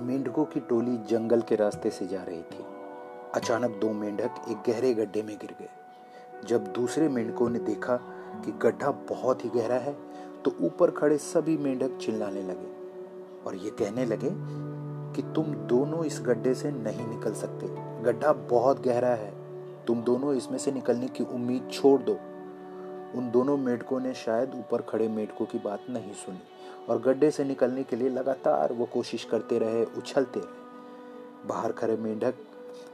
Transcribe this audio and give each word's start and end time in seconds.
मेंढकों 0.00 0.44
की 0.44 0.60
टोली 0.60 0.96
जंगल 0.96 1.40
के 1.40 1.56
रास्ते 1.56 1.90
से 1.90 2.06
जा 2.06 2.22
रही 2.22 2.42
थी। 2.42 2.64
अचानक 3.34 3.70
दो 3.70 3.92
मेंढक 3.92 4.34
एक 4.50 4.56
गहरे 4.66 4.94
गड्ढे 4.94 5.22
में 5.22 5.36
गिर 5.36 5.54
गए। 5.60 5.68
जब 6.46 6.72
दूसरे 6.72 7.08
मेंढकों 7.08 7.48
ने 7.50 7.58
देखा 7.58 7.96
कि 8.44 8.52
गड्ढा 8.52 8.90
बहुत 8.90 9.44
ही 9.44 9.50
गहरा 9.50 9.76
है 9.76 9.96
तो 10.44 10.54
ऊपर 10.60 10.90
खड़े 10.90 11.18
सभी 11.18 11.56
मेंढक 11.56 11.98
चिल्लाने 11.98 12.42
लगे 12.42 12.70
और 13.46 13.56
ये 13.56 13.70
कहने 13.70 14.04
लगे 14.04 14.30
कि 15.14 15.22
तुम 15.34 15.44
दोनों 15.44 16.04
इस 16.04 16.20
गड्ढे 16.22 16.54
से 16.54 16.70
नहीं 16.70 17.06
निकल 17.06 17.32
सकते। 17.32 17.66
गड्ढा 18.02 18.32
बहुत 18.32 18.82
गहरा 18.82 19.08
है। 19.08 19.32
तुम 19.86 20.02
दोनों 20.02 20.34
इसमें 20.34 20.58
से 20.58 20.72
निकलने 20.72 21.08
की 21.08 21.24
उम्मीद 21.24 21.68
छोड़ 21.72 22.00
दो। 22.02 22.18
उन 23.14 23.30
दोनों 23.30 23.56
मेढकों 23.56 24.00
ने 24.00 24.14
शायद 24.14 24.54
ऊपर 24.54 24.82
खड़े 24.82 25.08
मेढकों 25.08 25.46
की 25.46 25.58
बात 25.58 25.80
नहीं 25.90 26.12
सुनी 26.12 26.38
और 26.88 27.00
गड्ढे 27.00 27.30
से 27.30 27.44
निकलने 27.44 27.82
के 27.82 27.96
लिए 27.96 28.08
लगातार 28.08 28.72
वो 28.72 28.84
कोशिश 28.84 29.24
करते 29.24 29.58
रहे, 29.58 29.84
उछलते 29.84 30.40
रहे। 30.40 31.48
बाहर 31.48 31.72
खड़े 31.72 31.96
मेंढक 31.96 32.34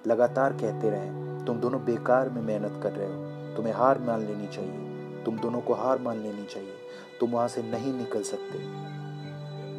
लगातार 0.06 0.52
कहते 0.52 0.90
रहे, 0.90 1.10
तुम 1.44 1.60
दोनों 1.60 1.84
बेकार 1.84 2.30
में 2.30 2.42
मेहनत 2.42 2.80
कर 2.82 2.92
रहे 2.92 3.06
हो। 3.06 3.56
तुम्हें 3.56 3.74
हार 3.74 3.98
मान 3.98 4.20
लेनी 4.20 4.46
चाहिए। 4.46 4.78
तुम 5.24 5.38
दोनों 5.38 5.60
को 5.60 5.74
हार 5.74 5.98
मान 5.98 6.18
लेनी 6.18 6.44
चाहिए। 6.44 6.72
तुम 7.20 7.30
वहाँ 7.30 7.48
से 7.48 7.62
नहीं 7.62 7.94
निकल 7.94 8.22
सकते। 8.22 8.58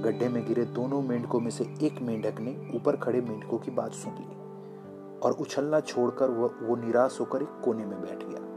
गड्ढे 0.01 0.29
में 0.29 0.47
गिरे 0.47 0.65
दोनों 0.65 1.01
मेंढकों 1.01 1.39
में 1.39 1.51
से 1.51 1.63
एक 1.63 2.01
मेंढक 2.01 2.39
ने 2.39 2.71
ऊपर 2.75 2.95
खड़े 2.95 3.21
मेंढकों 3.21 3.57
की 3.57 3.71
बात 3.71 3.91
सुन 3.91 4.13
ली 4.13 4.35
और 5.19 5.31
उछलना 5.31 5.79
छोड़कर 5.79 6.29
वो 6.29 6.55
वो 6.61 6.75
निराश 6.75 7.17
होकर 7.19 7.41
एक 7.41 7.61
कोने 7.63 7.85
में 7.85 8.01
बैठ 8.01 8.23
गया। 8.23 8.54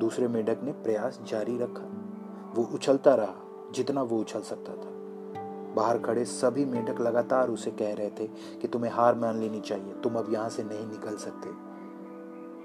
दूसरे 0.00 0.28
मेंढक 0.28 0.58
ने 0.62 0.72
प्रयास 0.72 1.20
जारी 1.28 1.58
रखा। 1.58 1.82
वो 2.54 2.68
उछलता 2.74 3.14
रहा, 3.14 3.34
जितना 3.74 4.02
वो 4.02 4.20
उछल 4.20 4.40
सकता 4.40 4.72
था। 4.72 4.90
बाहर 5.74 5.98
खड़े 5.98 6.24
सभी 6.24 6.64
मेंढक 6.64 7.00
लगातार 7.00 7.48
उसे 7.48 7.70
कह 7.70 7.94
रहे 7.94 8.10
थे 8.10 8.26
कि 8.60 8.68
तुम्हें 8.68 8.92
हार 8.92 9.14
मान 9.14 9.38
लेनी 9.38 9.60
चाहिए, 9.60 9.92
तुम 9.92 10.14
अब 10.14 10.32
यहाँ 10.32 10.48
से 10.48 10.62
नहीं 10.62 10.86
निकल 10.86 11.16
सकते। 11.16 11.50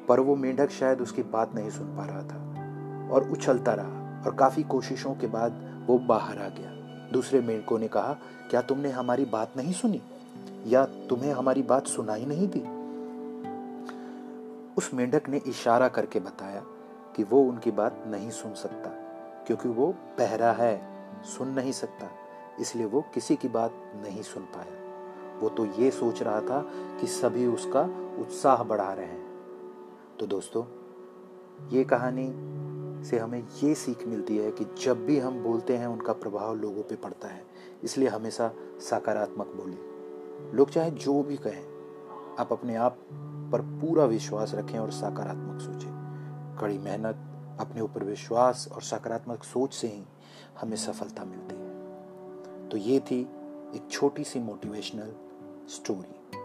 पर 0.06 0.20
वो 0.20 0.36
मेंढक 0.36 0.70
शायद 0.70 1.02
उसकी 1.02 1.24
बात 1.24 1.56
नहीं 1.56 1.70
सुन 1.70 1.88
पा 1.88 2.06
रहा 2.06 2.22
था 2.22 2.40
और 3.14 3.32
उछलता 3.32 3.74
रहा 3.74 4.24
और 4.26 4.36
काफ़ी 4.36 4.64
कोशिशों 4.64 5.14
के 5.16 5.28
बाद 5.28 5.84
वो 5.88 5.98
बाहर 5.98 6.38
आ 6.38 6.50
गया। 6.50 6.72
दूसरे 7.12 7.42
मेंढकों 7.42 7.80
ने 7.80 7.88
कहा, 7.88 8.18
क्या 8.50 8.62
तुमने 8.62 8.90
हमारी 8.90 9.26
बात 9.26 9.52
नहीं 9.58 9.74
सुनी? 9.74 10.02
या 10.68 10.86
तुम्हें 10.86 11.34
हमारी 11.34 11.62
बात 11.62 11.88
सुनाई 11.88 12.26
नहीं 12.26 12.48
दी? 12.48 12.60
उस 14.78 14.92
मेंढक 14.94 15.30
ने 15.30 15.42
इशारा 15.48 15.88
करके 15.88 16.20
बताया 16.20 16.64
कि 17.16 17.24
वो 17.24 17.42
उनकी 17.42 17.72
बात 17.72 18.04
नहीं 18.08 18.30
सुन 18.30 18.54
सकता, 18.54 18.90
क्योंकि 19.48 19.70
वो 19.70 19.88
बहरा 20.20 20.52
है, 20.52 20.82
सुन 21.24 21.48
नहीं 21.48 21.72
सकता। 21.72 22.10
इसलिए 22.60 22.86
वो 22.86 23.06
किसी 23.14 23.36
की 23.36 23.48
बात 23.48 23.74
नहीं 23.96 24.22
सुन 24.22 24.44
पाया। 24.44 25.40
वो 25.40 25.50
तो 25.50 25.66
ये 25.66 25.92
सोच 25.92 26.22
रहा 26.24 26.42
था 26.42 26.62
कि 27.00 27.08
सभी 27.08 27.48
उसका 27.48 27.82
उत्साह 28.20 28.64
बढ़ा 28.64 28.94
रहे 28.94 29.06
हैं। 29.06 29.26
तो 30.20 30.26
दोस्तों, 30.26 30.64
ये 31.70 31.84
कहानी 31.84 32.28
से 33.06 33.20
हमें 33.20 33.48
ये 33.64 33.76
सीख 33.76 34.08
मिलती 34.08 34.38
है 34.38 34.52
कि 34.52 34.66
जब 34.84 35.06
भी 35.06 35.20
हम 35.20 35.44
बोलते 35.44 35.78
हैं, 35.78 35.88
उनका 35.88 36.14
प्रभाव 36.14 36.56
लोगों 36.56 36.84
पे 36.84 36.96
पड़ता 36.96 37.28
है। 37.28 37.44
इसलिए 37.84 38.08
हमेशा 38.08 38.52
सकारात्मक 38.80 39.48
बोलिए 39.48 40.54
लोग 40.54 40.70
चाहे 40.70 40.92
जो 40.92 41.24
भी 41.24 41.38
कहें, 41.38 41.64
आप 42.40 42.52
अपने 42.52 42.76
आप 42.76 42.98
पर 43.52 43.62
पूरा 43.62 44.06
विश्वास 44.06 44.54
रखें 44.56 44.80
और 44.80 44.92
सकारात्मक 44.92 45.62
सोचें। 45.62 46.05
कड़ी 46.60 46.78
मेहनत, 46.78 47.16
अपने 47.60 47.82
ऊपर 47.82 48.04
विश्वास 48.04 48.68
और 48.72 48.82
सकारात्मक 48.82 49.44
सोच 49.44 49.74
से 49.74 49.88
ही 49.88 50.04
हमें 50.62 50.78
सफलता 50.78 51.26
मिलती 51.26 51.56
है। 51.56 52.70
तो 52.70 52.78
ये 52.78 53.00
थी 53.00 53.22
एक 53.76 53.88
छोटी 53.92 54.24
सी 54.24 54.40
motivational 54.40 55.14
story 55.68 56.38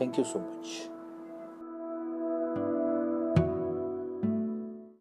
thank 0.00 0.18
you 0.18 0.24
so 0.24 0.38
much 0.38 0.66